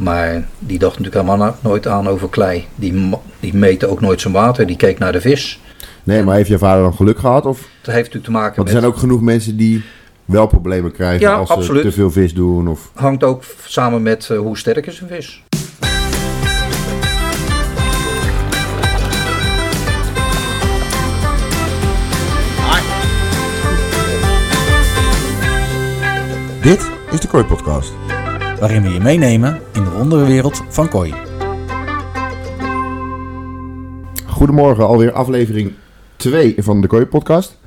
[0.00, 2.66] Maar die dacht natuurlijk helemaal nooit aan over klei.
[2.74, 3.10] Die,
[3.40, 5.60] die meette ook nooit zijn water, die keek naar de vis.
[6.04, 7.46] Nee, maar heeft je vader dan geluk gehad?
[7.46, 7.58] Of?
[7.58, 8.82] Dat heeft natuurlijk te maken Want er met...
[8.82, 9.82] zijn ook genoeg mensen die
[10.24, 11.82] wel problemen krijgen Ja, als absoluut.
[11.82, 12.68] ze te veel vis doen.
[12.68, 12.90] Of...
[12.94, 15.42] hangt ook samen met eh, hoe sterk is een vis.
[26.62, 27.92] Dit is de Kooi Podcast.
[28.60, 31.14] Waarin we je meenemen in de wondere wereld van kooi.
[34.26, 35.72] Goedemorgen, alweer aflevering
[36.16, 37.58] 2 van de Kooi Podcast.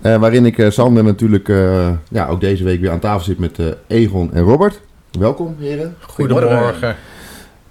[0.00, 3.38] Eh, waarin ik eh, Sander natuurlijk eh, ja, ook deze week weer aan tafel zit
[3.38, 4.80] met eh, Egon en Robert.
[5.18, 5.96] Welkom heren.
[6.00, 6.96] Goedemorgen.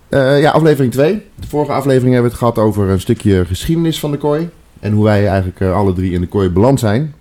[0.10, 1.26] Eh, ja, aflevering 2.
[1.36, 4.50] De vorige aflevering hebben we het gehad over een stukje geschiedenis van de kooi.
[4.80, 7.14] En hoe wij eigenlijk eh, alle drie in de kooi beland zijn.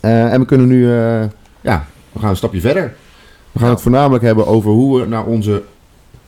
[0.00, 1.22] Eh, en we kunnen nu, eh,
[1.60, 2.94] ja, we gaan een stapje verder.
[3.52, 5.62] We gaan het voornamelijk hebben over hoe we nou onze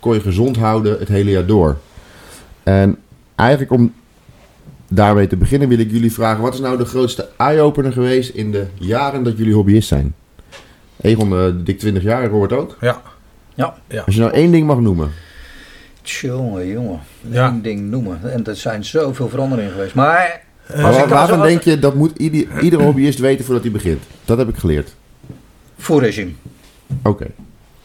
[0.00, 1.76] kooi gezond houden het hele jaar door.
[2.62, 2.98] En
[3.34, 3.92] eigenlijk om
[4.88, 8.52] daarmee te beginnen wil ik jullie vragen, wat is nou de grootste eye-opener geweest in
[8.52, 10.14] de jaren dat jullie hobbyist zijn?
[11.00, 12.76] Egon, eh, dik 20 jaar, Robert ook.
[12.80, 13.02] Ja.
[13.54, 13.74] Ja.
[13.88, 14.02] Ja.
[14.06, 15.10] Als je nou één ding mag noemen.
[16.02, 17.00] Jongen, jongen.
[17.20, 17.48] Ja.
[17.48, 18.32] Eén ding noemen.
[18.32, 19.94] En er zijn zoveel veranderingen geweest.
[19.94, 23.44] Maar Eh, Als Maar ik- waarvan als- denk je, dat moet ieder, ieder hobbyist weten
[23.44, 24.02] voordat hij begint?
[24.24, 24.94] Dat heb ik geleerd.
[25.78, 26.30] voerregime.
[27.02, 27.26] Oké,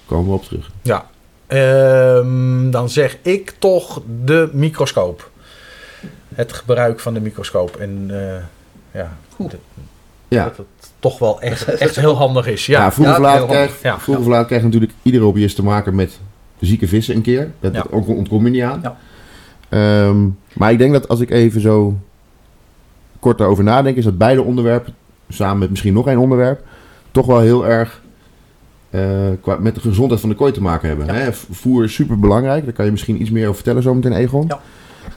[0.05, 0.72] komen we op terug.
[0.81, 1.05] Ja.
[1.47, 5.30] Ehm, dan zeg ik toch de microscoop.
[6.36, 7.75] Het gebruik van de microscoop.
[7.75, 8.44] En eh,
[8.91, 9.55] ja, dat-
[10.27, 10.66] Ja, dat het
[10.99, 12.66] toch wel echt, echt heel handig is.
[12.66, 12.80] ja.
[12.83, 13.72] Ja, vroeger of laat.
[13.83, 13.99] Ja.
[13.99, 16.19] vroeger of laat krijgt natuurlijk iedere hobbyist te maken met
[16.59, 17.52] zieke vissen een keer.
[17.59, 18.80] Dat, ontkom je niet aan.
[18.83, 18.97] Ja.
[19.69, 21.97] Ehm, maar ik denk dat als ik even zo
[23.19, 24.94] kort daarover nadenk, is dat beide onderwerpen,
[25.30, 26.61] samen met misschien nog één onderwerp,
[27.11, 28.02] toch wel heel erg
[29.41, 31.05] qua, met de gezondheid van de kooi te maken hebben.
[31.05, 31.13] Ja.
[31.13, 31.33] Hè?
[31.33, 34.45] Voer is super belangrijk, daar kan je misschien iets meer over vertellen zometeen, Egon.
[34.47, 34.59] Ja.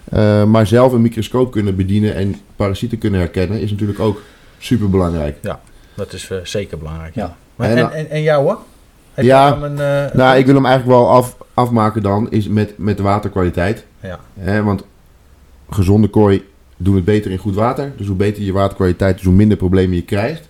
[0.04, 4.22] Eh, maar zelf een microscoop kunnen bedienen en parasieten kunnen herkennen is natuurlijk ook
[4.59, 5.36] super belangrijk.
[5.94, 7.14] dat is eh, zeker belangrijk.
[7.14, 7.36] Ja.
[7.56, 8.59] Maar, En en, dan- en, en jou hoor?
[9.14, 9.56] Heb Ja.
[9.62, 13.03] een, eh, Nou, ik wil hem eigenlijk wel af, afmaken dan, is met, met de
[13.03, 13.84] waterkwaliteit.
[14.03, 14.19] Ja.
[14.38, 14.84] Hè, want
[15.70, 16.44] gezonde kooi
[16.76, 17.92] doen het beter in goed water.
[17.97, 20.48] Dus hoe beter je waterkwaliteit, dus hoe minder problemen je krijgt.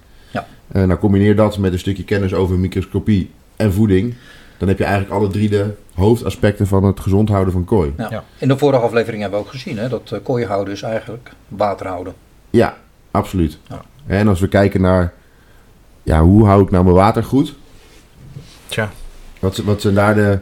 [0.73, 4.15] Eh, nou combineer dat met een stukje kennis over microscopie en voeding.
[4.59, 7.93] Dan heb je eigenlijk alle drie de hoofdaspecten van het gezond houden van kooi.
[7.97, 8.07] Ja.
[8.11, 8.25] Ja.
[8.39, 11.31] In de vorige aflevering hebben we ook gezien hè, dat uh, kooi houden is eigenlijk
[11.49, 12.15] water houden.
[12.51, 12.77] Ja,
[13.11, 13.59] absoluut.
[13.69, 13.83] Ja.
[14.07, 15.13] En als we kijken naar,
[16.03, 17.55] ja, hoe hou ik nou mijn water goed?
[18.67, 18.91] Tja.
[19.39, 20.39] Wat, wat zijn daar de,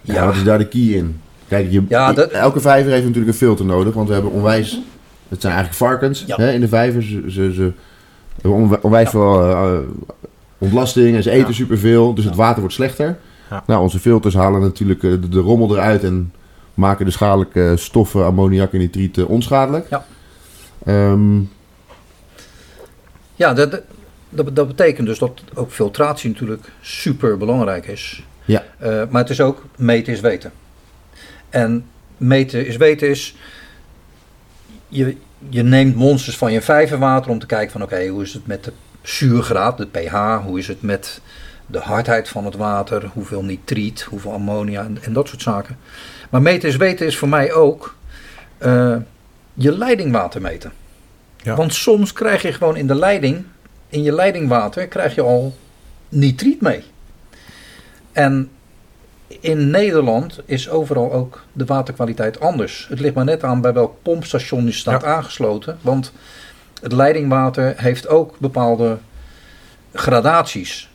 [0.00, 0.14] ja.
[0.14, 0.26] Ja.
[0.26, 1.20] wat is daar de key in?
[1.48, 4.80] Kijk, je, Ja, dat- elke vijver heeft natuurlijk een filter nodig, want we hebben onwijs,
[5.28, 6.36] het zijn eigenlijk varkens Ja.
[6.36, 7.02] hè, in de vijver.
[7.02, 7.72] Ze,
[8.80, 9.78] onwijs veel eh,
[10.58, 13.18] ontlasting en ze eten superveel, dus het water wordt slechter.
[13.66, 16.32] Nou, onze filters halen natuurlijk eh, de, de rommel eruit en
[16.74, 19.86] maken de schadelijke stoffen, ammoniak en nitriet eh, onschadelijk.
[19.90, 20.06] Ja.
[20.84, 21.40] Ehm,
[23.34, 23.80] Ja, dat,
[24.28, 28.24] dat, dat betekent dus dat ook filtratie natuurlijk super belangrijk is.
[28.44, 28.64] Ja.
[28.78, 30.52] Eh, maar het is ook meten is weten.
[31.50, 31.84] En
[32.16, 33.36] meten is weten is,
[34.90, 35.16] je,
[35.48, 38.64] je neemt monsters van je vijverwater om te kijken van oké, hoe is het met
[38.64, 41.20] de zuurgraad, de pH, hoe is het met
[41.66, 45.76] de hardheid van het water, hoeveel nitriet, hoeveel ammonia en, en dat soort zaken.
[46.30, 47.96] Maar meten is weten is voor mij ook
[48.58, 48.96] eh,
[49.54, 50.72] je leidingwater meten.
[51.36, 51.54] Ja.
[51.54, 53.44] Want soms krijg je gewoon in de leiding,
[53.88, 55.56] in je leidingwater, krijg je al
[56.08, 56.84] nitriet mee.
[58.12, 58.50] En
[59.40, 62.86] in Nederland is overal ook de waterkwaliteit anders.
[62.88, 65.78] Het ligt maar net aan bij welk pompstation je staat aangesloten.
[65.80, 66.12] Want
[66.82, 68.98] het leidingwater heeft ook bepaalde
[69.92, 70.88] gradaties.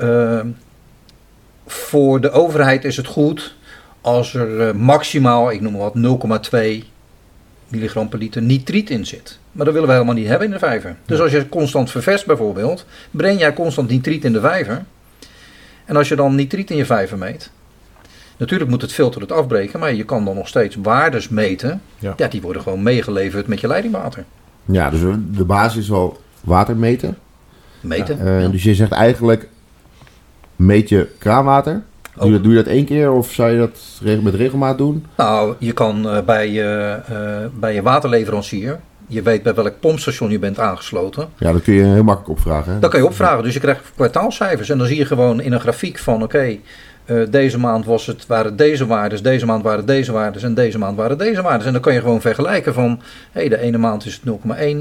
[0.00, 0.40] Uh,
[1.66, 3.56] voor de overheid is het goed
[4.00, 6.50] als er uh, maximaal, ik noem maar wat,
[6.80, 6.84] 0,2
[7.68, 9.38] milligram per liter nitriet in zit.
[9.52, 10.96] Maar dat willen we helemaal niet hebben in de vijver.
[11.06, 14.84] Dus als je constant vervest bijvoorbeeld, breng jij constant nitriet in de vijver.
[15.84, 17.50] En als je dan nitriet in je vijver meet,
[18.38, 21.82] natuurlijk moet het filter het afbreken, maar je kan dan nog steeds waardes meten.
[21.98, 22.14] Ja.
[22.16, 24.24] ja die worden gewoon meegeleverd met je leidingwater.
[24.64, 25.00] ja, dus
[25.30, 27.18] de basis is wel water meten.
[27.80, 28.18] Meten.
[28.22, 28.48] Uh, ja.
[28.48, 29.48] Dus je zegt eigenlijk,
[30.56, 31.82] meet je kraanwater?
[32.20, 35.06] Doe, je, doe je dat één keer of zou je dat met regelmaat doen?
[35.16, 40.30] Nou, je kan uh, bij, je, uh, bij je waterleverancier, je weet bij welk pompstation
[40.30, 41.28] je bent aangesloten.
[41.38, 42.72] Ja, dat kun je heel makkelijk opvragen.
[42.72, 42.78] Hè?
[42.78, 43.42] Dat kan je opvragen.
[43.42, 46.50] Dus je krijgt kwartaalcijfers en dan zie je gewoon in een grafiek van oké, okay,
[46.50, 46.60] eh,
[47.30, 50.96] deze maand was het, waren deze waardes, deze maand waren deze waardes en deze maand
[50.96, 51.66] waren deze waardes.
[51.66, 53.00] En dan kan je gewoon vergelijken van,
[53.32, 54.34] hé, de ene maand is het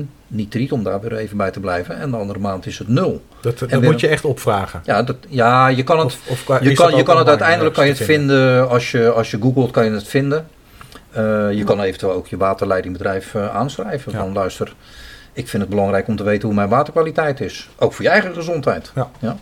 [0.04, 2.88] 0,1 nitriet, om daar weer even bij te blijven, en de andere maand is het
[2.88, 3.22] 0.
[3.42, 4.82] Dat, dat weer- moet je echt opvragen.
[4.86, 7.76] Ja, dat, ja je kan het, Of, of qua- je kan, je kan het uiteindelijk
[7.76, 10.48] kan je het vinden, als je, als je googelt kan je het vinden.
[11.12, 14.12] Eh, je kan eventueel ook je waterleidingbedrijf eh, aanschrijven.
[14.12, 14.18] Ja.
[14.20, 14.74] Van luister,
[15.34, 17.70] ik vind het belangrijk om te weten hoe mijn waterkwaliteit is.
[17.78, 18.92] Ook voor je eigen gezondheid.
[18.96, 19.10] Ja.
[19.20, 19.38] Ja.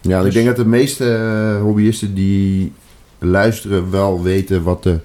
[0.00, 2.72] Ja, Dus- ik denk dat de meeste eh, hobbyisten die
[3.18, 4.98] luisteren wel weten wat de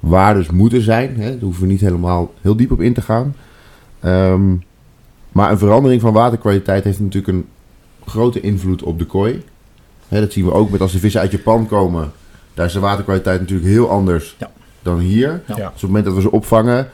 [0.00, 1.16] waardes moeten zijn.
[1.16, 1.30] Hè.
[1.30, 3.34] Daar hoeven we niet helemaal heel diep op in te gaan.
[4.00, 4.54] Ehm,
[5.32, 7.46] maar een verandering van waterkwaliteit heeft natuurlijk een
[8.06, 9.42] grote invloed op de kooi.
[10.08, 12.12] Hè, dat zien we ook met als de vissen uit Japan komen.
[12.54, 14.50] Daar is de waterkwaliteit natuurlijk heel anders Ja.
[14.82, 15.42] dan hier.
[15.46, 15.54] Ja.
[15.54, 16.88] Dus op het moment dat we ze opvangen,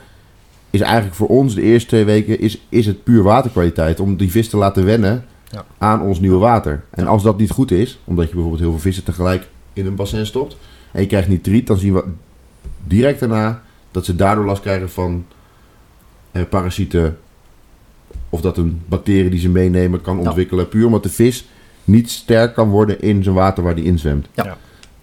[0.70, 4.00] is eigenlijk voor ons de eerste twee weken is, is het puur waterkwaliteit.
[4.00, 5.64] Om die vis te laten wennen Ja.
[5.79, 6.85] aan ons nieuwe water.
[6.91, 9.94] En als dat niet goed is, omdat je bijvoorbeeld heel veel vissen tegelijk in een
[9.94, 10.56] bassin stopt.
[10.93, 12.05] En je krijgt nitriet, dan zien we
[12.85, 15.26] direct daarna dat ze daardoor last krijgen van
[16.31, 17.19] eh, parasieten.
[18.29, 20.23] Of dat een bacterie die ze meenemen kan Ja.
[20.29, 20.69] ontwikkelen.
[20.69, 21.49] Puur omdat de vis
[21.85, 24.26] niet sterk kan worden in zijn water waar die in zwemt.
[24.35, 24.56] Ja.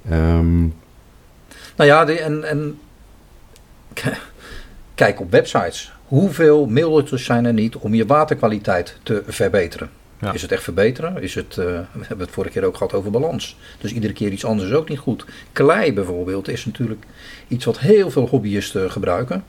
[0.09, 0.59] Ehm,
[1.75, 2.79] Nou ja, die- en,
[4.95, 5.91] kijk op websites.
[6.07, 9.89] Hoeveel middeltjes zijn er niet om je waterkwaliteit te verbeteren?
[10.33, 11.21] Is het echt verbeteren?
[11.21, 13.57] Is het, eh, we hebben het vorige keer ook gehad over balans.
[13.79, 15.25] Dus iedere keer iets anders is ook niet goed.
[15.51, 17.05] Klei bijvoorbeeld is natuurlijk
[17.47, 19.43] iets wat heel veel hobbyisten gebruiken.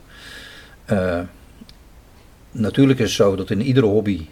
[0.85, 1.19] Eh,
[2.51, 4.27] natuurlijk is het zo dat in iedere hobby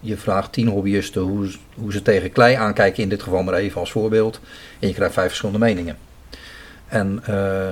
[0.00, 3.80] je vraagt tien hobbyisten hoe, hoe ze tegen klei aankijken, in dit geval maar even
[3.80, 4.40] als voorbeeld.
[4.78, 5.96] En je krijgt vijf verschillende meningen.
[6.88, 7.68] En, eh,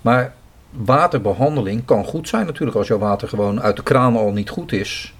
[0.00, 0.34] maar
[0.70, 4.72] waterbehandeling kan goed zijn natuurlijk als jouw water gewoon uit de kraan al niet goed
[4.72, 5.14] is.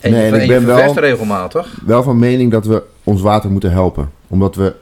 [0.00, 1.80] En Nee, je, en en ik je ben wel- regelmatig.
[1.86, 4.10] wel van mening dat we ons water moeten helpen.
[4.28, 4.74] Omdat we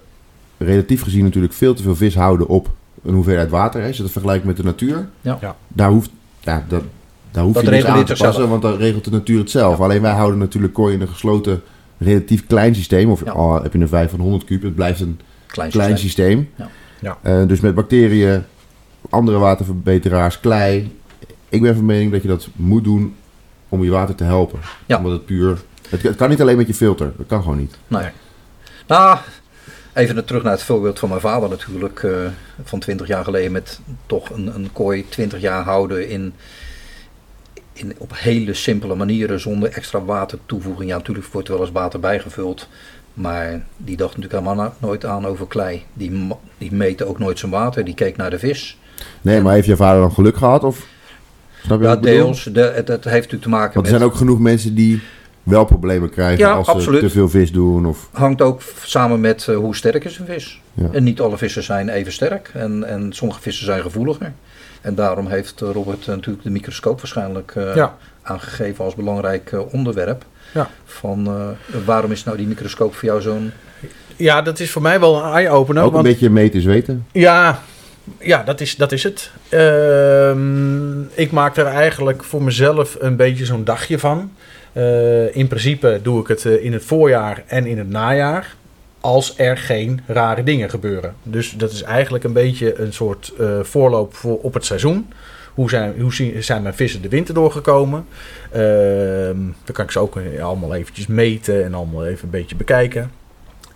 [0.58, 2.68] relatief gezien natuurlijk veel te veel vis houden op
[3.04, 3.80] een hoeveelheid water.
[3.80, 3.86] Hè.
[3.86, 5.08] Als je dat vergelijkt met de natuur.
[5.20, 5.38] Ja.
[5.40, 5.56] Ja.
[5.68, 6.10] Daar hoeft,
[6.40, 6.82] ja, dat,
[7.30, 9.78] daar hoef Dat je niks aan te passen, want dan regelt de natuur het zelf.
[9.78, 9.84] Ja.
[9.84, 11.62] Alleen wij houden natuurlijk kooi in een gesloten,
[11.98, 13.10] relatief klein systeem.
[13.10, 13.30] Of Ja.
[13.32, 16.48] al heb je een 5 van 100 kuub, het blijft een Klein, klein systeem.
[16.56, 16.68] systeem.
[17.00, 17.16] Ja.
[17.22, 17.40] Ja.
[17.40, 18.42] Eh, dus met bacteriën,
[19.10, 20.92] andere waterverbeteraars, klei.
[21.48, 23.14] Ik ben van mening dat je dat moet doen
[23.68, 24.58] om je water te helpen.
[24.86, 24.96] Ja.
[24.96, 25.58] Omdat het puur...
[25.88, 27.12] Het, het kan niet alleen met je filter.
[27.16, 27.76] Dat kan gewoon niet.
[27.86, 28.08] Nee.
[28.86, 29.18] Nou,
[29.92, 32.02] even terug naar het voorbeeld van mijn vader natuurlijk.
[32.02, 32.12] eh,
[32.64, 36.34] van 20 jaar geleden met toch een, een kooi 20 jaar houden in,
[37.72, 40.90] in, op hele simpele manieren zonder extra watertoevoeging.
[40.90, 42.68] Ja, natuurlijk wordt er wel eens water bijgevuld.
[43.14, 45.84] Maar die dacht natuurlijk helemaal nooit aan over klei.
[45.92, 46.28] Die,
[46.58, 47.84] die meette ook nooit zijn water.
[47.84, 48.78] Die keek naar de vis.
[49.20, 50.64] Nee, maar heeft je vader dan geluk gehad?
[50.64, 50.86] Of
[51.64, 52.24] snap je Ja, wat ik bedoel?
[52.24, 52.42] deels.
[52.44, 54.00] De, het, het heeft natuurlijk te maken Want er met...
[54.00, 55.00] zijn ook genoeg mensen die
[55.42, 57.00] wel problemen krijgen Ja, als absoluut.
[57.00, 57.86] ze te veel vis doen.
[57.86, 60.60] Of, hangt ook samen met eh, hoe sterk is een vis.
[60.74, 60.88] Ja.
[60.92, 62.50] En niet alle vissen zijn even sterk.
[62.54, 64.32] En, en sommige vissen zijn gevoeliger.
[64.80, 67.96] En daarom heeft eh, Robert eh, natuurlijk de microscoop waarschijnlijk eh, Ja.
[68.22, 70.24] aangegeven als belangrijk onderwerp.
[70.54, 70.70] Ja.
[70.84, 73.50] Van eh, waarom is nou die microscoop voor jou zo'n...
[74.16, 75.82] Ja, dat is voor mij wel een eye-opener.
[75.82, 77.06] ook een want- beetje meten is weten.
[77.12, 77.62] Ja,
[78.18, 79.30] ja dat, is, dat is het.
[79.48, 84.30] Ehm, ik maak er eigenlijk voor mezelf een beetje zo'n dagje van.
[84.72, 88.56] Eh, in principe doe ik het eh, in het voorjaar en in het najaar.
[89.00, 91.14] Als er geen rare dingen gebeuren.
[91.22, 95.12] Dus dat is eigenlijk een beetje een soort eh, voorloop voor op het seizoen.
[95.54, 98.06] Hoe zijn, hoe zijn mijn vissen de winter doorgekomen?
[98.50, 103.10] Ehm, dan kan ik ze ook allemaal eventjes meten en allemaal even een beetje bekijken.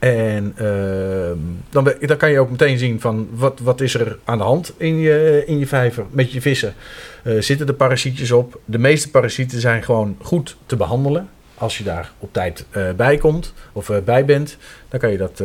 [0.02, 1.38] En ehm,
[1.70, 4.72] dan, dan kan je ook meteen zien van wat, wat is er aan de hand
[4.76, 6.74] in je, in je vijver met je vissen.
[7.22, 8.60] Eh, zitten er parasietjes op?
[8.64, 11.28] De meeste parasieten zijn gewoon goed te behandelen.
[11.54, 14.56] Als je daar op tijd eh, bij komt of eh, bij bent,
[14.88, 15.42] dan kan je dat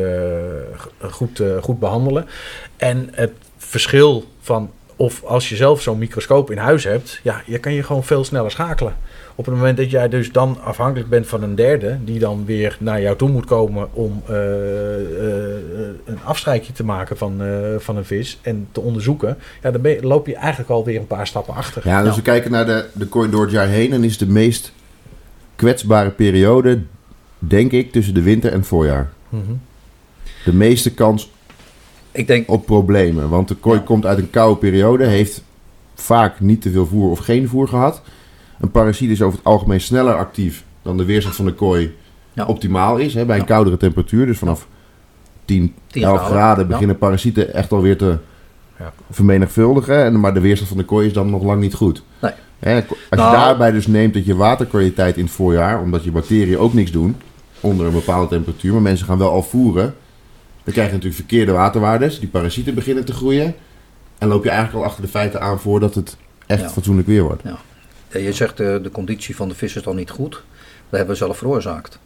[1.00, 2.26] goed, goed behandelen.
[2.78, 7.58] En het verschil van of als je zelf zo'n microscoop in huis hebt, ja, je
[7.60, 8.96] kan je gewoon veel sneller schakelen.
[9.36, 12.78] Op het moment dat jij dus dan afhankelijk bent van een derde, die dan weer
[12.80, 15.56] naar jou toe moet komen om eh, eh,
[16.06, 20.00] een afstrijkje te maken van, eh, van een vis en te onderzoeken, ja, dan je-
[20.02, 21.82] loop je eigenlijk alweer een paar stappen achter.
[21.86, 23.94] Ja, dus we kijken naar de, de kooi door het jaar heen.
[23.94, 24.72] En is de meest
[25.56, 26.82] kwetsbare periode,
[27.40, 29.10] denk ik, tussen de winter en het voorjaar.
[29.30, 29.42] Mhm.
[30.46, 31.32] De meeste kans
[32.18, 33.30] Ik denk, op problemen.
[33.30, 33.84] Want de kooi Ja.
[33.86, 35.44] komt uit een koude periode, heeft
[35.96, 38.02] vaak niet te veel voer of geen voer gehad.
[38.60, 41.96] Een parasiet is over het algemeen sneller actief dan de weerstand van de kooi
[42.34, 42.46] Ja.
[42.46, 43.14] optimaal is.
[43.14, 43.48] Hè, bij een Ja.
[43.48, 44.68] koudere temperatuur, dus vanaf
[45.46, 46.36] 10, 10 11 graden.
[46.36, 46.70] graden Ja.
[46.70, 48.18] beginnen parasieten echt alweer te
[48.80, 48.94] Ja.
[49.12, 50.04] vermenigvuldigen.
[50.04, 52.04] En, maar de weerstand van de kooi is dan nog lang niet goed.
[52.22, 52.32] Nee.
[52.60, 56.12] Hè, als je Nou- daarbij dus neemt dat je waterkwaliteit in het voorjaar, omdat je
[56.12, 57.16] bacteriën ook niks doen
[57.60, 59.96] onder een bepaalde temperatuur, maar mensen gaan wel al voeren,
[60.68, 62.20] Dan krijg je natuurlijk verkeerde waterwaardes.
[62.20, 63.56] Die parasieten beginnen te groeien.
[64.18, 66.70] En loop je eigenlijk al achter de feiten aan voordat het echt Ja.
[66.70, 67.42] fatsoenlijk weer wordt.
[67.44, 70.32] Ja, je zegt de, de conditie van de vis is dan niet goed.
[70.32, 70.42] Dat
[70.90, 72.00] hebben we zelf veroorzaakt.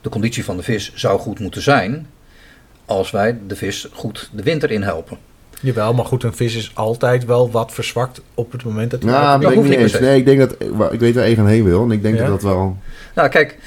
[0.00, 2.06] De conditie van de vis zou goed moeten zijn
[2.84, 5.18] als wij de vis goed de winter in helpen.
[5.60, 9.10] Jawel, maar goed, een vis is altijd wel wat verzwakt op het moment dat hij
[9.12, 10.00] Nou, weet ik niet eens.
[10.00, 10.56] Nee, ik denk dat...
[10.92, 11.82] Ik weet waar Egan heen wil.
[11.82, 12.20] En ik denk Ja?
[12.20, 12.76] dat dat wel...
[13.14, 13.58] Nou, kijk,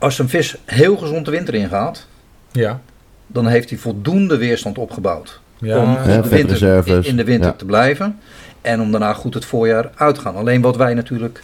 [0.00, 2.06] als een vis heel gezond de winter ingaat,
[2.52, 2.80] Ja,
[3.26, 7.56] dan heeft hij voldoende weerstand opgebouwd ja, om Ja, de winter, in de winter Ja.
[7.56, 8.18] te blijven
[8.60, 10.34] en om daarna goed het voorjaar uit te gaan.
[10.36, 11.42] Alleen wat wij natuurlijk,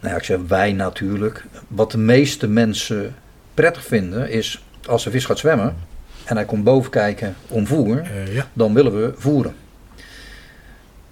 [0.00, 3.14] nou ja, ik zeg wij natuurlijk, wat de meeste mensen
[3.54, 5.76] prettig vinden is als de vis gaat zwemmen
[6.24, 8.46] en hij komt boven kijken om voer, Eh, ja.
[8.52, 9.54] dan willen we voeren.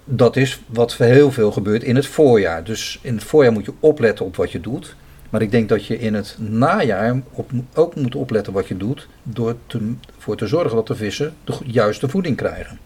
[0.03, 2.63] Dat is wat heel veel gebeurt in het voorjaar.
[2.63, 4.95] Dus in het voorjaar moet je opletten op wat je doet.
[5.29, 9.07] Maar ik denk dat je in het najaar op, ook moet opletten wat je doet.
[9.23, 12.79] Door te, voor te zorgen dat de vissen de juiste voeding krijgen.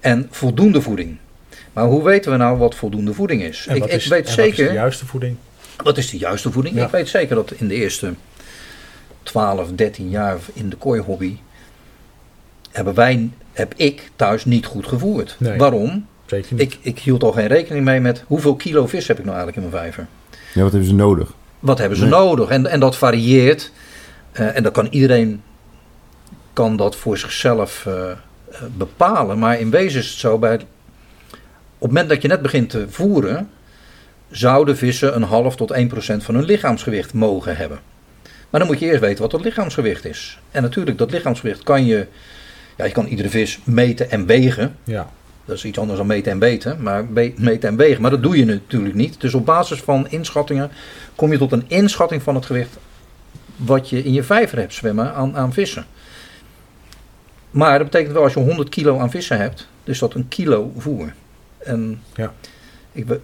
[0.00, 1.16] En voldoende voeding.
[1.72, 3.66] Maar hoe weten we nou wat voldoende voeding is?
[3.68, 4.66] En ik wat ik is- weet en wat is zeker.
[4.68, 5.36] de juiste voeding?
[5.82, 6.76] Wat is de juiste voeding?
[6.76, 6.84] Ja.
[6.84, 8.12] Ik weet zeker dat in de eerste
[9.22, 11.36] 12, 13 jaar in de kooihobby
[12.72, 15.36] hebben wij, heb ik thuis niet goed gevoerd.
[15.38, 15.58] Nee.
[15.58, 16.06] Waarom?
[16.26, 16.60] Zeker niet.
[16.60, 19.66] Ik, ik hield al geen rekening mee met hoeveel kilo vis heb ik nou eigenlijk
[19.66, 20.06] in mijn vijver.
[20.54, 21.32] Ja, wat hebben ze nodig?
[21.64, 22.12] Wat hebben ze Nee.
[22.12, 22.48] nodig?
[22.48, 23.70] En, en dat varieert.
[24.32, 25.42] Eh, en dat kan iedereen
[26.52, 28.16] kan dat voor zichzelf eh, eh,
[28.76, 29.38] bepalen.
[29.38, 30.60] Maar in wezen is het zo, bij, op
[31.78, 33.50] het moment dat je net begint te voeren,
[34.30, 37.78] zouden vissen een half tot 1 procent van hun lichaamsgewicht mogen hebben.
[38.50, 40.38] Maar dan moet je eerst weten wat dat lichaamsgewicht is.
[40.50, 42.06] En natuurlijk, dat lichaamsgewicht kan je,
[42.76, 44.76] ja, je kan iedere vis meten en wegen.
[44.84, 45.10] ja.
[45.44, 47.04] Dat is iets anders dan meten en weten, maar
[47.36, 48.02] meten en wegen.
[48.02, 49.20] Maar dat doe je natuurlijk niet.
[49.20, 50.70] Dus op basis van inschattingen
[51.14, 52.76] kom je tot een inschatting van het gewicht
[53.56, 55.86] wat je in je vijver hebt zwemmen aan, aan vissen.
[57.50, 60.72] Maar dat betekent wel als je 100 kilo aan vissen hebt, dus dat een kilo
[60.76, 61.14] voer.
[61.58, 62.32] En Ja.
[62.92, 63.20] ik, be-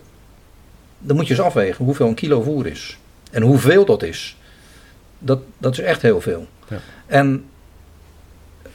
[0.98, 2.98] dan moet je eens afwegen hoeveel een kilo voer is.
[3.30, 4.36] En hoeveel dat is.
[5.18, 6.46] Dat, dat is echt heel veel.
[6.68, 6.78] Ja.
[7.06, 7.44] En,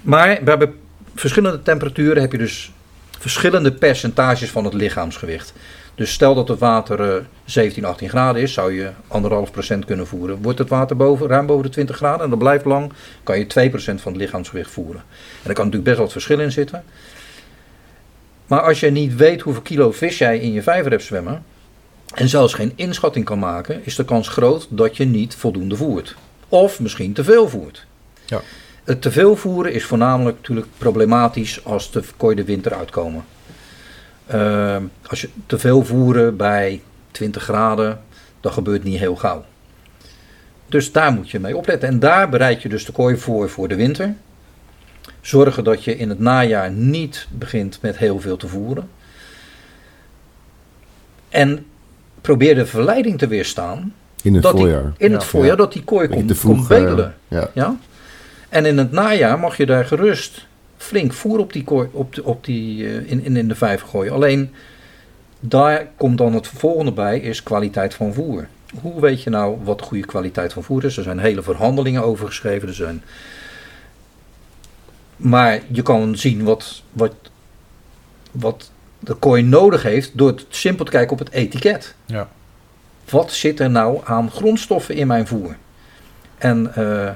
[0.02, 0.72] maar bij
[1.16, 2.72] verschillende temperaturen heb je dus
[3.20, 5.54] verschillende percentages van het lichaamsgewicht.
[5.96, 10.08] Dus stel dat het water eh, 17, 18 graden is, zou je anderhalf procent kunnen
[10.08, 10.42] voeren.
[10.42, 12.94] Wordt het water boven, ruim boven de 20 graden en dat blijft lang,
[13.24, 15.02] kan je 2 procent van het lichaamsgewicht voeren.
[15.02, 16.84] En daar kan natuurlijk best wel wat verschil in zitten.
[18.48, 21.44] Maar als je niet weet hoeveel kilo vis jij in je vijver hebt zwemmen,
[22.14, 26.16] en zelfs geen inschatting kan maken, is de kans groot dat je niet voldoende voert.
[26.50, 27.86] Of misschien te veel voert.
[28.26, 28.42] Ja.
[28.86, 33.26] Het te veel voeren is voornamelijk natuurlijk problematisch als de kooi de winter uitkomen.
[34.28, 38.02] Ehm, als je te veel voeren bij 20 graden,
[38.40, 39.46] dat gebeurt niet heel gauw.
[40.68, 41.90] Dus daar moet je mee opletten.
[41.90, 44.14] En daar bereid je dus de kooi voor voor de winter.
[45.22, 48.90] Zorgen dat je in het najaar niet begint met heel veel te voeren.
[51.30, 51.66] En
[52.22, 54.94] probeer de verleiding te weerstaan In het dat die- voorjaar.
[54.98, 55.16] in Ja.
[55.16, 55.56] het voorjaar Ja.
[55.56, 56.56] dat die kooi komt, te vroeg.
[56.58, 57.16] komt eh, bedelen.
[57.28, 57.50] ja.
[57.54, 57.76] Ja?
[58.56, 60.46] En in het najaar mag je daar gerust
[60.78, 64.14] flink voer op die, op de, op die, eh, in, in, in de vijver gooien.
[64.14, 64.54] Alleen
[65.40, 68.48] daar komt dan het volgende bij, is kwaliteit van voer.
[68.82, 70.98] Hoe weet je nou wat goede kwaliteit van voer is?
[70.98, 72.68] Er zijn hele verhandelingen over geschreven.
[72.68, 73.04] Er zijn...
[75.16, 77.16] Maar je kan zien wat, wat,
[78.32, 81.96] wat de kooi nodig heeft door het simpel te kijken op het etiket.
[82.06, 82.30] Ja.
[83.10, 85.56] Wat zit er nou aan grondstoffen in mijn voer?
[86.38, 87.10] En eh,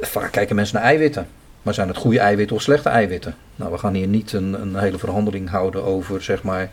[0.00, 1.26] vaak kijken mensen naar eiwitten.
[1.62, 3.34] Maar zijn het goede eiwitten of slechte eiwitten?
[3.56, 6.70] Nou, we gaan hier niet een, een hele verhandeling houden over zeg maar,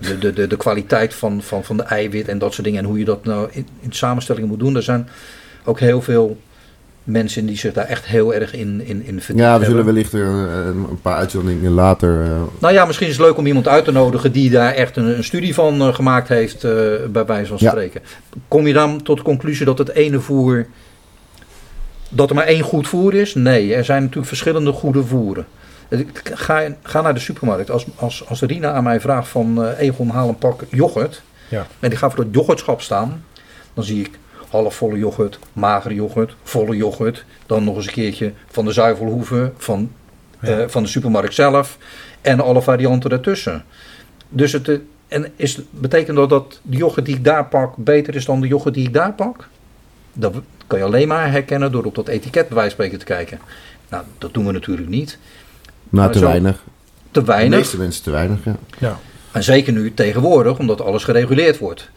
[0.00, 2.82] de, de, de, de kwaliteit van, van, van de eiwit en dat soort dingen.
[2.82, 4.76] En hoe je dat nou in, in samenstellingen moet doen.
[4.76, 5.08] Er zijn
[5.64, 6.36] ook heel veel
[7.04, 9.94] mensen die zich daar echt heel erg in, in, in verdiept Ja, we zullen hebben.
[9.94, 10.20] wellicht eh,
[10.90, 12.22] een paar uitzendingen later...
[12.22, 14.96] eh, Nou ja, misschien is het leuk om iemand uit te nodigen die daar echt
[14.96, 16.62] een, een studie van eh, gemaakt heeft,
[17.12, 17.70] bij wijze van Ja.
[17.70, 18.00] spreken.
[18.48, 20.66] Kom je dan tot de conclusie dat het ene voer,
[22.08, 23.34] dat er maar één goed voer is?
[23.34, 25.46] Nee, er zijn natuurlijk verschillende goede voeren.
[26.22, 27.70] Ga, ga naar de supermarkt.
[27.70, 31.22] Als, als, als Rina aan mij vraagt van eh, Egon haal een pak yoghurt.
[31.48, 31.66] Ja.
[31.80, 33.24] En die gaat voor het yoghurtschap staan.
[33.74, 34.10] Dan zie ik
[34.50, 37.24] halfvolle yoghurt, magere yoghurt, volle yoghurt.
[37.46, 39.90] Dan nog eens een keertje van de zuivelhoeven, van,
[40.40, 40.58] Ja.
[40.58, 41.78] eh, van de supermarkt zelf.
[42.20, 43.64] En alle varianten daartussen.
[44.28, 44.76] Dus het, eh,
[45.08, 48.46] en is, betekent dat dat de yoghurt die ik daar pak beter is dan de
[48.48, 49.48] yoghurt die ik daar pak?
[50.12, 50.34] Dat
[50.68, 53.38] kan je alleen maar herkennen door op dat etiket bij wijze van spreken te kijken.
[53.88, 55.18] Nou, dat doen we natuurlijk niet.
[55.64, 56.62] nou, Maar te zo- weinig.
[57.10, 57.58] Te De weinig.
[57.58, 58.56] meeste mensen te weinig, ja.
[58.78, 58.98] Ja.
[59.32, 61.90] En zeker nu tegenwoordig, omdat alles gereguleerd wordt.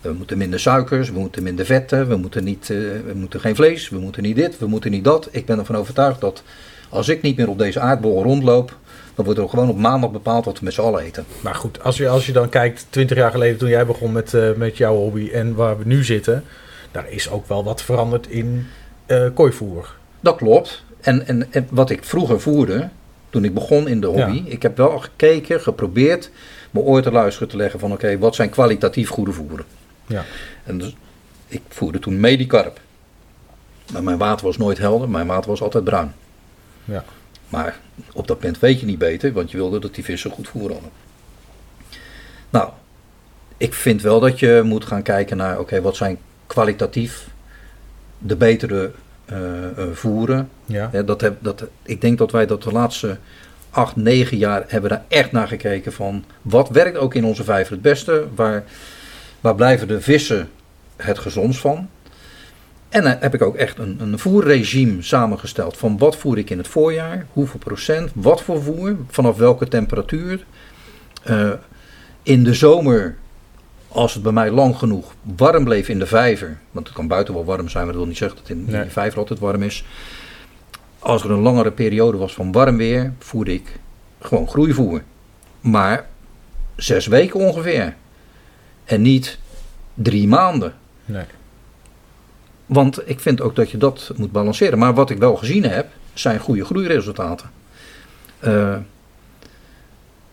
[0.00, 3.54] We moeten minder suikers, we moeten minder vetten, we moeten, niet, eh, we moeten geen
[3.54, 5.28] vlees, we moeten niet dit, we moeten niet dat.
[5.30, 6.42] Ik ben ervan overtuigd dat
[6.88, 8.76] als ik niet meer op deze aardbol rondloop,
[9.14, 11.24] dan wordt er gewoon op maandag bepaald wat we met z'n allen eten.
[11.40, 14.34] Maar goed, als je, als je dan kijkt, 20 jaar geleden toen jij begon met,
[14.34, 16.44] eh, met jouw hobby en waar we nu zitten,
[16.90, 18.66] daar is ook wel wat veranderd in
[19.06, 19.94] eh kooivoer.
[20.20, 20.82] Dat klopt.
[21.00, 22.88] En, en, en wat ik vroeger voerde,
[23.30, 24.50] toen ik begon in de hobby, Ja.
[24.52, 26.30] ik heb wel gekeken, geprobeerd
[26.70, 29.64] me ooit te luisteren te leggen van oké, wat zijn kwalitatief goede voeren?
[30.06, 30.24] Ja.
[30.64, 30.96] En dus,
[31.46, 32.80] ik voerde toen Medicarp.
[33.92, 36.12] Maar mijn water was nooit helder, mijn water was altijd bruin.
[36.84, 37.04] Ja.
[37.48, 37.78] Maar
[38.12, 40.72] op dat moment weet je niet beter, want je wilde dat die vissen goed voer
[40.72, 40.90] hadden.
[42.50, 42.70] Nou,
[43.56, 46.18] ik vind wel dat je moet gaan kijken naar, oké, wat zijn
[46.50, 47.28] kwalitatief
[48.18, 48.90] de betere
[49.24, 50.48] eh, eh, voeren.
[50.66, 50.90] Ja.
[51.02, 53.18] Dat heb, dat, ik denk dat wij dat de laatste
[53.70, 57.72] acht, negen jaar hebben daar echt naar gekeken van wat werkt ook in onze vijver
[57.72, 58.64] het beste, waar,
[59.40, 60.48] waar blijven de vissen
[60.96, 61.88] het gezondst van.
[62.88, 66.58] En dan heb ik ook echt een, een voerregime samengesteld van wat voer ik in
[66.58, 70.44] het voorjaar, hoeveel procent, wat voor voer, vanaf welke temperatuur.
[71.22, 71.50] Eh,
[72.22, 73.16] in de zomer,
[73.92, 77.34] als het bij mij lang genoeg warm bleef in de vijver, want het kan buiten
[77.34, 78.84] wel warm zijn, maar dat wil niet zeggen dat het in, Nee.
[78.84, 79.84] de vijver altijd warm is.
[80.98, 83.78] Als er een langere periode was van warm weer, voerde ik
[84.20, 85.02] gewoon groeivoer.
[85.60, 86.06] Maar
[86.76, 87.94] zes weken ongeveer.
[88.84, 89.38] En niet
[89.94, 90.74] drie maanden.
[91.04, 91.24] Nee.
[92.66, 94.78] Want ik vind ook dat je dat moet balanceren.
[94.78, 97.50] Maar wat ik wel gezien heb, zijn goede groeiresultaten.
[98.38, 98.76] Eh,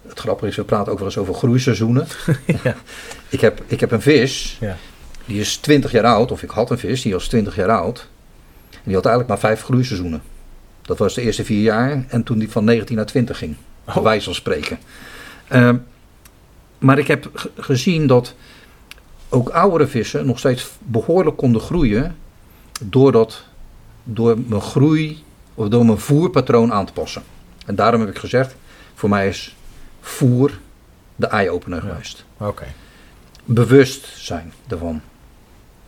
[0.09, 2.07] het grappige is, we praten ook wel eens over groeiseizoenen.
[2.63, 2.75] Ja.
[3.29, 4.77] ik, heb, ik heb een vis, Ja.
[5.25, 8.07] die is 20 jaar oud, of ik had een vis, die was 20 jaar oud.
[8.71, 10.21] En die had eigenlijk maar vijf groeiseizoenen.
[10.81, 13.55] Dat was de eerste vier jaar en toen die van 19 naar 20 ging.
[13.85, 13.93] Oh.
[13.93, 14.79] Bij wijze van spreken.
[15.47, 15.77] Ehm,
[16.77, 18.35] maar ik heb gezien dat
[19.29, 22.15] ook oudere vissen nog steeds behoorlijk konden groeien.
[22.81, 23.43] Doordat,
[24.03, 25.23] door mijn groei
[25.53, 27.23] of door mijn voerpatroon aan te passen.
[27.65, 28.55] En daarom heb ik gezegd,
[28.95, 29.55] voor mij is
[30.01, 30.51] voer
[31.15, 31.89] de eye-opener Ja.
[31.89, 32.25] geweest.
[32.37, 32.63] Oké.
[33.45, 35.01] Bewust zijn ervan.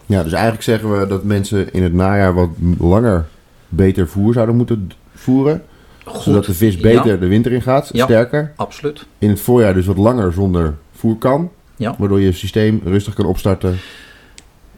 [0.05, 2.49] Ja, dus eigenlijk zeggen we dat mensen in het najaar wat
[2.79, 3.25] langer
[3.69, 5.63] beter voer zouden moeten voeren.
[6.05, 6.21] Goed.
[6.21, 8.03] Zodat de vis beter Ja, de winter in gaat, Ja.
[8.05, 8.53] sterker.
[8.55, 9.05] absoluut.
[9.17, 11.51] In het voorjaar dus wat langer zonder voer kan.
[11.75, 11.95] Ja.
[11.97, 13.77] Waardoor je systeem rustig kan opstarten.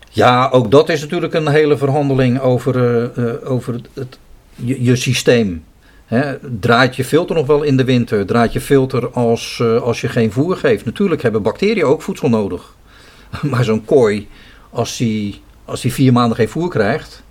[0.09, 4.17] Ja, ook dat is natuurlijk een hele verhandeling over, eh, eh, over het, het-
[4.55, 5.63] je, je systeem.
[6.11, 8.25] Hè, draait je filter nog wel in de winter?
[8.25, 10.85] Draait je filter als, eh, als je geen voer geeft?
[10.85, 12.75] Natuurlijk hebben bacteriën ook voedsel nodig.
[13.51, 14.27] Maar zo'n kooi,
[14.69, 17.23] als die, als die vier maanden geen voer krijgt,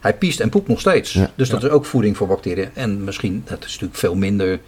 [0.00, 1.12] hij piest en poept nog steeds.
[1.12, 1.30] Ja.
[1.34, 2.68] Dus dat is ook voeding voor bacteriën.
[2.74, 4.60] En misschien, het is natuurlijk veel minder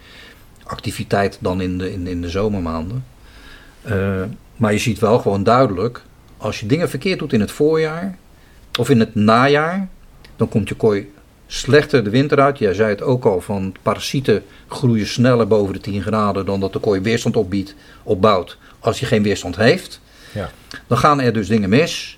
[0.63, 3.05] activiteit dan in de, in, in de zomermaanden.
[3.81, 4.23] Eh,
[4.55, 6.01] maar je ziet wel gewoon duidelijk,
[6.37, 8.17] als je dingen verkeerd doet in het voorjaar
[8.79, 9.87] of in het najaar,
[10.35, 11.11] dan komt je kooi
[11.51, 12.57] slechter de winter uit.
[12.57, 16.73] Jij zei het ook al, van parasieten groeien sneller boven de 10 graden dan dat
[16.73, 18.57] de kooi weerstand opbiedt, opbouwt.
[18.79, 20.49] Als je geen weerstand heeft, Ja.
[20.87, 22.17] dan gaan er dus dingen mis.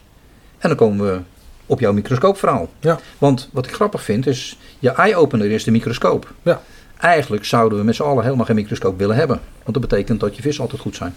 [0.57, 1.19] En dan komen we
[1.65, 2.69] op jouw microscoopverhaal.
[2.79, 2.99] Ja.
[3.17, 6.33] Want wat ik grappig vind is, je eye-opener is de microscoop.
[6.41, 6.61] Ja.
[6.97, 9.39] Eigenlijk zouden we met z'n allen helemaal geen microscoop willen hebben.
[9.63, 11.15] Want dat betekent dat je vissen altijd goed zijn.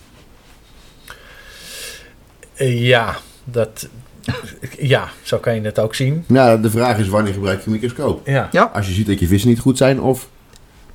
[2.55, 3.88] Eh, ja, dat...
[4.79, 6.25] Ja, zo kan je het ook zien.
[6.27, 8.27] Nou, de vraag is wanneer gebruik je een microscoop?
[8.27, 8.49] Ja.
[8.53, 8.71] Ja.
[8.75, 10.29] Als je ziet dat je vissen niet goed zijn of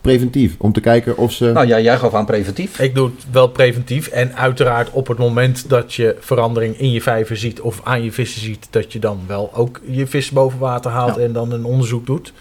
[0.02, 0.56] preventief.
[0.58, 1.52] Om te kijken of ze...
[1.52, 2.80] Nou ja, jij gaf aan preventief.
[2.80, 4.08] Ik doe het wel preventief.
[4.08, 8.12] En uiteraard op het moment dat je verandering in je vijver ziet of aan je
[8.12, 11.22] vissen ziet, dat je dan wel ook je vis boven water haalt Ja.
[11.22, 12.34] en dan een onderzoek doet.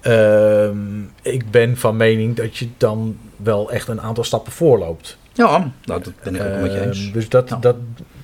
[0.00, 0.78] Ehm,
[1.22, 5.18] ik ben van mening dat je dan wel echt een aantal stappen voorloopt.
[5.32, 7.04] Ja, nou, dat ben ik ook met je eens.
[7.04, 7.56] Ehm, dus dat, Ja.
[7.56, 7.76] dat,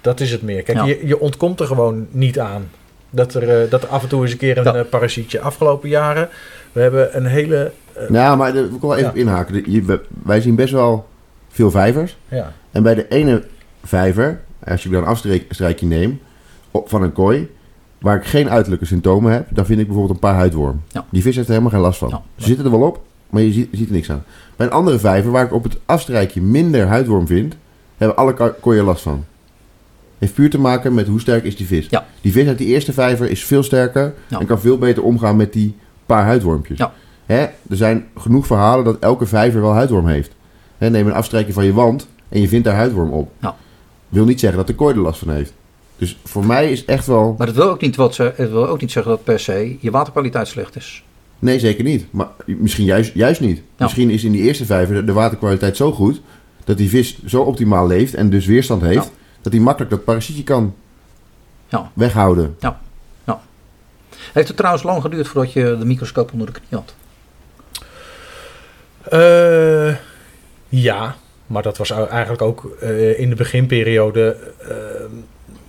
[0.03, 0.63] dat is het meer.
[0.63, 0.85] Kijk, Ja.
[0.85, 2.69] je, je ontkomt er gewoon niet aan.
[3.11, 4.75] Dat er, eh, dat er af en toe eens een keer een Ja.
[4.75, 6.29] eh, parasietje afgelopen jaren.
[6.73, 7.73] We hebben een hele.
[7.93, 9.21] eh, Nou, maar wil ik wel even Ja.
[9.21, 9.63] inhaken.
[9.73, 11.07] Je- wij zien best wel
[11.49, 12.17] veel vijvers.
[12.29, 12.53] ja.
[12.71, 13.43] En bij de ene
[13.85, 15.09] vijver, als je dan een
[15.49, 16.21] afstrijkje neemt
[16.71, 17.51] op, van een kooi,
[17.99, 20.83] waar ik geen uiterlijke symptomen heb, dan vind ik bijvoorbeeld een paar huidworm.
[20.89, 21.05] Ja.
[21.11, 22.09] Die vis heeft er helemaal geen last van.
[22.09, 22.23] Ja.
[22.37, 24.25] Ze zitten er wel op, maar je ziet, je ziet er niks aan.
[24.57, 27.55] Bij een andere vijver, waar ik op het afstrijkje minder huidworm vind,
[27.97, 29.25] hebben alle ko- kooien last van.
[30.23, 31.87] Heeft puur te maken met hoe sterk is die vis.
[31.91, 32.07] Ja.
[32.21, 34.41] Die vis uit die eerste vijver is veel sterker Ja.
[34.41, 36.79] en kan veel beter omgaan met die paar huidwormpjes.
[36.79, 36.93] Ja.
[37.27, 37.41] Hè?
[37.41, 40.33] Er zijn genoeg verhalen dat elke vijver wel huidworm heeft.
[40.79, 43.33] Hè, neem een afstrijkje van je wand en je vindt daar huidworm op.
[43.41, 43.57] Ja.
[44.09, 45.53] Wil niet zeggen dat de kooi er last van heeft.
[45.97, 47.35] Dus voor mij is echt wel...
[47.39, 49.77] Maar het wil, ook niet wat ze, het wil ook niet zeggen dat per se
[49.81, 51.05] je waterkwaliteit slecht is.
[51.39, 52.07] Nee, zeker niet.
[52.11, 53.63] Maar misschien juist, juist niet.
[53.79, 56.21] Misschien is in die eerste vijver de waterkwaliteit zo goed...
[56.65, 59.11] dat die vis zo optimaal leeft en dus weerstand heeft...
[59.43, 60.75] dat hij makkelijk dat parasietje kan
[61.69, 61.91] Ja.
[61.95, 62.57] weghouden.
[64.33, 66.95] Heeft het trouwens lang geduurd voordat je de microscoop onder de knie had?
[69.03, 69.97] Eh,
[70.69, 71.15] ja,
[71.47, 74.37] maar dat was eigenlijk ook eh, in de beginperiode.
[74.59, 74.77] eh,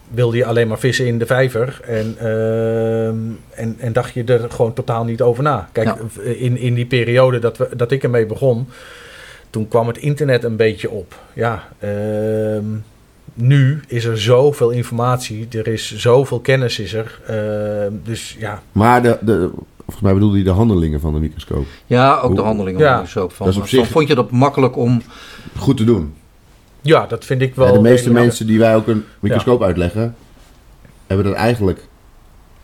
[0.08, 1.80] wilde je alleen maar vissen in de vijver.
[1.86, 3.18] En, ehm,
[3.50, 5.70] en, en dacht je er gewoon totaal niet over na.
[5.72, 6.22] Kijk, Ja.
[6.24, 8.70] in, in die periode dat, we, dat ik ermee begon.
[9.50, 11.16] Toen kwam het internet een beetje op.
[11.34, 12.66] Ja, ehm,
[13.34, 15.48] nu is er zoveel informatie.
[15.52, 17.20] Er is zoveel kennis is er.
[17.28, 21.66] ehm, dus ja, Maar de, de, volgens mij bedoelde hij de handelingen van de microscoop.
[21.86, 22.86] Ja, ook de handelingen Ja.
[22.86, 23.34] onder de microscoop.
[23.34, 25.02] Van, Dat is op van, zich- vond je dat makkelijk om...
[25.58, 26.14] Goed te doen.
[26.82, 27.66] ja, dat vind ik wel...
[27.68, 30.16] Ja, de meeste redelijk- mensen die wij ook een microscoop uitleggen,
[31.08, 31.88] hebben dat eigenlijk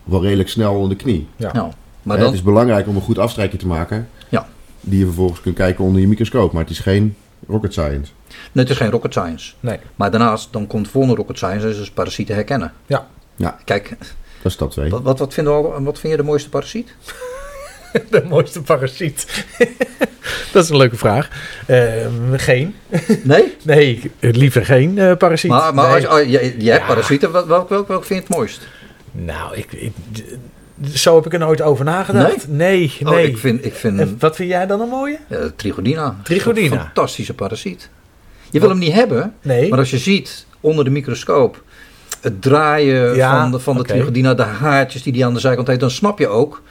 [0.03, 1.27] wel redelijk snel onder de knie.
[1.35, 1.53] Ja.
[1.53, 1.71] Nou,
[2.03, 4.09] maar dan, Het is belangrijk om een goed afstrijkje te maken.
[4.29, 4.47] Ja.
[4.81, 6.51] Die je vervolgens kunt kijken onder je microscoop.
[6.51, 7.15] Maar het is geen
[7.47, 8.11] rocket science.
[8.51, 9.53] Nee, het is geen rocket science.
[9.59, 9.79] Nee.
[9.95, 12.73] Maar daarnaast, dan komt volgende rocket science, is dus parasieten herkennen.
[12.85, 13.07] Ja.
[13.35, 13.57] Ja.
[13.65, 14.07] Kijk, Dat
[14.43, 14.89] is stap 2.
[14.89, 16.95] wat, wat, wat, vinden we wat vind je de mooiste parasiet?
[18.09, 19.45] De mooiste parasiet.
[20.53, 21.29] dat is een leuke vraag.
[21.67, 22.75] Ehm, geen.
[23.23, 23.55] Nee?
[23.63, 25.51] Nee, liever geen eh, parasiet.
[25.51, 26.07] Maar, maar Nee.
[26.07, 26.87] als, oh, je, je hebt Ja.
[26.87, 28.67] parasieten, welk, welk, welk, welk vind je het mooist?
[29.11, 29.93] Nou, ik, ik,
[30.93, 32.47] zo heb ik er nooit over nagedacht.
[32.47, 33.13] Nee, nee.
[33.13, 35.17] Oh, ik vind, ik vind En wat vind jij dan een mooie?
[35.55, 36.15] Trigodina.
[36.23, 36.75] Trichodina.
[36.75, 37.89] Een fantastische parasiet.
[38.51, 39.69] Je wil hem niet hebben, Nee.
[39.69, 41.63] maar als je ziet onder de microscoop
[42.21, 45.67] het draaien Ja, van de, van de trigodina, de haartjes die die aan de zijkant
[45.67, 46.61] heeft, dan snap je ook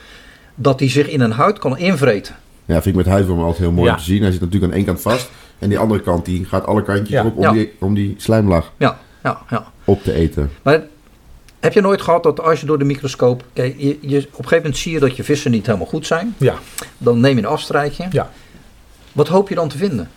[0.54, 2.34] dat die zich in een huid kan invreten.
[2.64, 3.92] Ja, vind ik met huidwormen altijd heel mooi Ja.
[3.92, 4.22] om te zien.
[4.22, 5.30] Hij zit natuurlijk aan één kant vast.
[5.58, 7.24] En die andere kant die gaat alle kantjes Ja.
[7.24, 7.52] op om, Ja.
[7.52, 9.66] die, om die slijmlaag Ja, ja, ja.
[9.84, 10.50] op te eten.
[10.62, 10.82] Maar
[11.60, 13.44] heb je nooit gehad dat als je door de microscoop...
[13.52, 16.06] Kijk, je, je, op een gegeven moment zie je dat je vissen niet helemaal goed
[16.06, 16.34] zijn.
[16.38, 16.54] Ja.
[16.98, 18.06] Dan neem je een afstrijkje.
[18.10, 18.30] Ja.
[19.12, 20.10] Wat hoop je dan te vinden?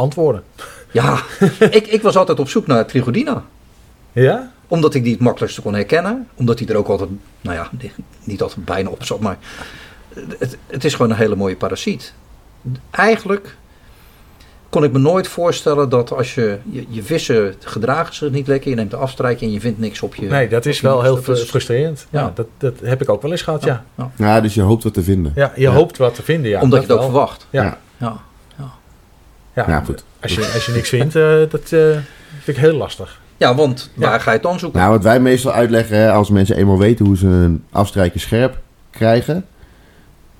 [0.00, 0.42] Antwoorden.
[0.90, 1.18] Ja,
[1.70, 3.44] ik, ik was altijd op zoek naar trigodina.
[4.12, 4.50] Ja?
[4.68, 6.28] Omdat ik die het makkelijkste kon herkennen.
[6.34, 7.10] Omdat die er ook altijd,
[7.40, 7.70] nou ja,
[8.24, 9.20] niet altijd bijna op zat.
[9.20, 9.38] Maar
[10.38, 12.14] het, het is gewoon een hele mooie parasiet.
[12.90, 13.56] Eigenlijk
[14.68, 18.70] kon ik me nooit voorstellen dat als je, je, je vissen gedragen zich niet lekker.
[18.70, 20.26] Je neemt de afstrijkje en je vindt niks op je...
[20.26, 22.06] Nee, dat is wel heel dat frustrerend.
[22.10, 22.32] Ja, Ja.
[22.34, 23.84] dat, dat heb ik ook wel eens gehad, ja.
[23.96, 24.10] ja.
[24.16, 25.32] Ja, dus je hoopt wat te vinden.
[25.34, 25.70] Ja, je Ja.
[25.72, 26.60] hoopt wat te vinden, ja.
[26.60, 27.46] Omdat je dat het ook verwacht.
[27.50, 27.78] Ja.
[27.96, 28.16] Ja.
[29.54, 29.80] Ja.
[29.84, 30.04] Goed.
[30.20, 31.90] Als je, als je niks vindt, eh, dat eh,
[32.42, 33.20] vind ik heel lastig.
[33.36, 34.08] Ja, want Ja.
[34.08, 34.78] waar ga je het dan zoeken?
[34.80, 38.58] Nou, wat wij meestal uitleggen, hè, als mensen eenmaal weten hoe ze een afstrijkje scherp
[38.90, 39.44] krijgen,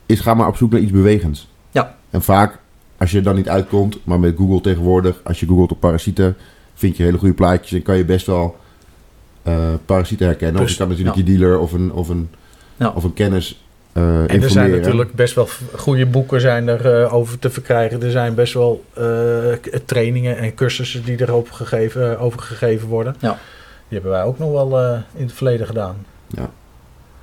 [0.07, 1.49] is ga maar op zoek naar iets bewegends.
[1.71, 1.95] Ja.
[2.11, 2.59] En vaak,
[2.99, 6.37] als je er dan niet uitkomt, maar met Google tegenwoordig, als je googelt op parasieten,
[6.75, 8.57] vind je hele goede plaatjes en kan je best wel
[9.43, 9.55] eh,
[9.87, 10.57] parasieten herkennen.
[10.61, 11.23] of Dus- je kan natuurlijk ja.
[11.25, 12.31] je dealer of een, of een,
[12.77, 12.89] Ja.
[12.95, 14.43] of een kennis eh En informeren.
[14.43, 18.03] er zijn natuurlijk best wel goede boeken zijn er eh, over te verkrijgen.
[18.03, 19.05] Er zijn best wel eh,
[19.85, 23.15] trainingen en cursussen die erop gegeven, over gegeven worden.
[23.19, 23.39] Ja.
[23.89, 25.97] Die hebben wij ook nog wel eh, in het verleden gedaan.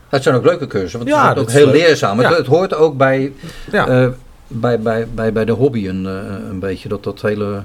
[0.09, 1.75] Het zijn ook leuke cursussen, want Ja, het is ook heel leuk.
[1.75, 2.17] leerzaam.
[2.19, 2.35] Het, Ja.
[2.35, 3.33] het hoort ook bij,
[3.71, 4.07] Ja, eh,
[4.47, 6.89] bij, bij, bij, bij de hobby een, eh, een beetje.
[6.89, 7.63] Dat, dat hele...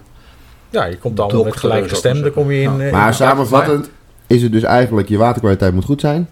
[0.70, 2.02] ja je komt allemaal met.
[2.02, 2.90] Dan kom je in.
[2.90, 3.90] Maar in- samenvattend
[4.26, 6.28] is het dus eigenlijk, je waterkwaliteit moet goed zijn.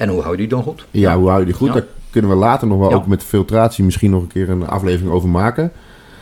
[0.00, 0.86] En hoe hou je die dan goed?
[0.90, 1.66] Ja, hoe hou je die goed?
[1.68, 1.74] Ja.
[1.74, 2.94] Daar kunnen we later nog wel Ja.
[2.96, 5.72] ook met filtratie misschien nog een keer een aflevering over maken.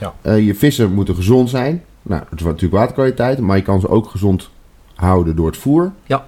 [0.00, 0.14] Ja.
[0.22, 1.84] Eh, je vissen moeten gezond zijn.
[2.02, 4.50] Nou, het is natuurlijk waterkwaliteit, maar je kan ze ook gezond
[4.94, 5.92] houden door het voer.
[6.06, 6.26] Ja.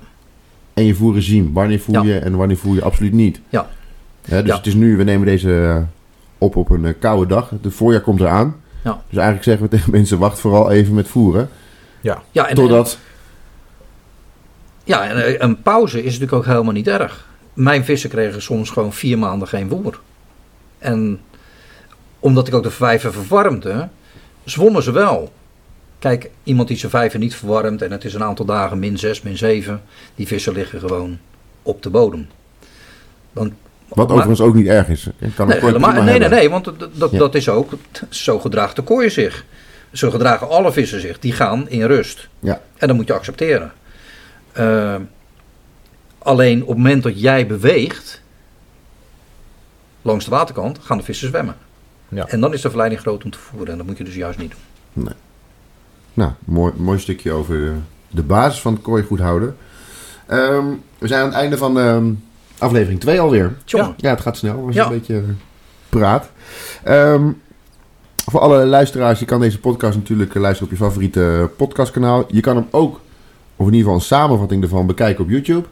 [0.74, 1.52] En je voerregime.
[1.52, 2.02] Wanneer voer Ja.
[2.02, 3.40] je en wanneer voer je absoluut niet.
[3.48, 3.68] Ja.
[4.24, 4.56] Dus Ja.
[4.56, 5.82] het is nu, we nemen deze eh,
[6.38, 7.50] op op een eh, koude dag.
[7.62, 8.56] Het voorjaar komt eraan.
[8.84, 8.90] Ja.
[9.08, 11.48] Dus eigenlijk zeggen we tegen mensen, wacht vooral even met voeren.
[12.00, 12.98] Ja, en, Totdat,
[14.84, 17.28] ja, en een pauze is natuurlijk ook helemaal niet erg.
[17.54, 20.00] Mijn vissen kregen soms gewoon vier maanden geen voer.
[20.78, 21.20] En
[22.18, 23.88] omdat ik ook de vijver verwarmde,
[24.44, 25.32] zwommen ze wel.
[25.98, 29.22] Kijk, iemand die zijn vijver niet verwarmt en het is een aantal dagen min 6,
[29.22, 29.82] min 7,
[30.14, 31.18] die vissen liggen gewoon
[31.62, 32.28] op de bodem.
[33.32, 33.54] Dan,
[33.88, 35.06] wat maar- overigens ook niet erg is.
[35.34, 37.18] Kan Nee, helemaal, nee, nee, nee, want dat, dat, Ja.
[37.18, 37.72] dat is ook,
[38.08, 39.44] zo gedraagt de kooi zich.
[39.92, 41.18] Zo gedragen alle vissen zich.
[41.18, 42.28] Die gaan in rust.
[42.38, 42.60] Ja.
[42.76, 43.72] En dat moet je accepteren.
[44.52, 44.94] Eh,
[46.22, 48.20] alleen op het moment dat jij beweegt,
[50.02, 51.56] langs de waterkant, gaan de vissen zwemmen.
[52.08, 52.26] Ja.
[52.26, 53.70] En dan is de verleiding groot om te voeren.
[53.72, 54.52] En dat moet je dus juist niet
[54.94, 55.08] doen.
[56.14, 57.72] Nou, mooi, mooi stukje over de,
[58.08, 59.56] de basis van het kooi goed houden.
[60.26, 60.66] Ehm,
[60.98, 62.12] we zijn aan het einde van ehm,
[62.58, 63.56] aflevering 2 alweer.
[63.64, 63.94] Tjonge.
[63.96, 64.84] Ja, het gaat snel als Ja.
[64.88, 65.22] je een beetje
[65.88, 66.30] praat.
[66.84, 67.30] Ehm,
[68.30, 72.24] voor alle luisteraars, je kan deze podcast natuurlijk eh, luisteren op je favoriete podcastkanaal.
[72.28, 73.00] Je kan hem ook,
[73.56, 75.66] of in ieder geval een samenvatting ervan, bekijken op YouTube.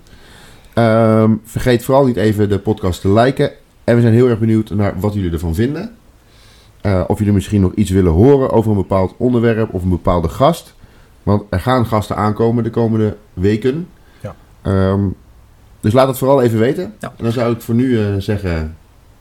[0.79, 3.51] Ehm, vergeet vooral niet even de podcast te liken.
[3.85, 5.95] En we zijn heel erg benieuwd naar wat jullie ervan vinden.
[6.81, 10.29] Eh, of jullie misschien nog iets willen horen over een bepaald onderwerp of een bepaalde
[10.29, 10.75] gast.
[11.23, 13.89] Want er gaan gasten aankomen de komende weken.
[14.21, 14.35] Ja.
[14.63, 15.01] Ehm,
[15.81, 16.95] dus laat het vooral even weten.
[16.99, 17.13] Ja.
[17.17, 18.77] En dan zou ik voor nu eh, zeggen,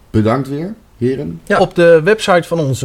[0.10, 1.42] bedankt weer, heren.
[1.44, 1.60] Ja.
[1.60, 2.82] Op de website van ons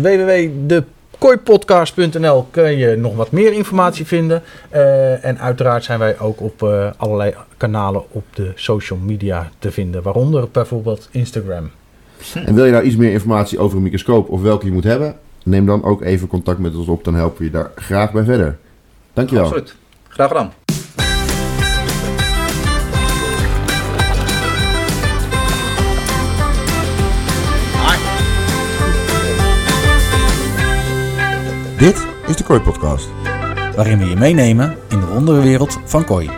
[1.18, 4.42] www.dekooipodcast.nl kun je nog wat meer informatie vinden.
[4.68, 9.70] Eh, en uiteraard zijn wij ook op eh, allerlei kanalen op de social media te
[9.70, 10.03] vinden.
[10.03, 11.70] Waaronder bijvoorbeeld Instagram.
[12.46, 15.16] En wil je nou iets meer informatie over een microscoop of welke je moet hebben,
[15.44, 17.05] neem dan ook even contact met ons op.
[17.05, 18.59] Dan helpen we je daar graag bij verder.
[19.12, 19.44] Dankjewel.
[19.44, 19.75] Absoluut.
[20.09, 20.53] Graag gedaan.
[31.83, 33.09] Dit is de Kooi Podcast,
[33.77, 36.31] waarin we je meenemen in de wonderenwereld van kooi.